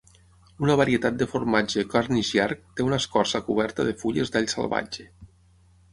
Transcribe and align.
Una 0.67 0.75
varietat 0.79 1.19
de 1.19 1.27
formatge 1.33 1.83
Cornish 1.91 2.33
Yarg 2.37 2.65
té 2.79 2.87
una 2.89 3.01
escorça 3.05 3.45
coberta 3.51 3.89
de 3.91 3.97
fulles 4.03 4.37
d'all 4.37 4.53
salvatge. 4.55 5.07